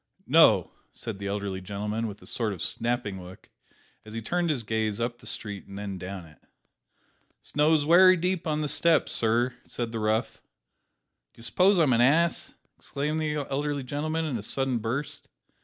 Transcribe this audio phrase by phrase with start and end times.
[0.25, 3.49] "No!" said the elderly gentleman, with a sort of snapping look,
[4.03, 6.39] as he turned his gaze up the street and then down it.
[7.43, 10.41] "Snow's wery deep on the steps, sir," said the rough.
[11.35, 15.29] "D'you suppose I'm an ass?" exclaimed the elderly gentleman, in a sudden burst.